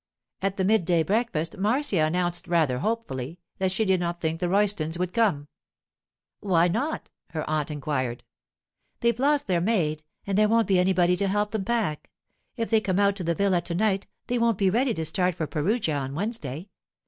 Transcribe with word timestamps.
At 0.41 0.57
the 0.57 0.65
mid 0.65 0.83
day 0.83 1.03
breakfast 1.03 1.59
Marcia 1.59 1.99
announced 2.05 2.47
rather 2.47 2.79
hopefully 2.79 3.37
that 3.59 3.71
she 3.71 3.85
did 3.85 3.99
not 3.99 4.19
think 4.19 4.39
the 4.39 4.47
Roystons 4.49 4.97
would 4.97 5.13
come. 5.13 5.47
'Why 6.39 6.67
not?' 6.67 7.11
her 7.33 7.47
aunt 7.47 7.69
inquired. 7.69 8.23
'They've 9.01 9.19
lost 9.19 9.45
their 9.45 9.61
maid, 9.61 10.01
and 10.25 10.39
there 10.39 10.49
won't 10.49 10.65
be 10.67 10.79
anybody 10.79 11.15
to 11.17 11.27
help 11.27 11.51
them 11.51 11.65
pack. 11.65 12.09
If 12.57 12.71
they 12.71 12.81
come 12.81 12.97
out 12.97 13.15
to 13.17 13.23
the 13.23 13.35
villa 13.35 13.61
to 13.61 13.75
night 13.75 14.07
they 14.25 14.39
won't 14.39 14.57
be 14.57 14.71
ready 14.71 14.95
to 14.95 15.05
start 15.05 15.35
for 15.35 15.45
Perugia 15.45 15.93
on 15.97 16.15
Wednesday. 16.15 16.69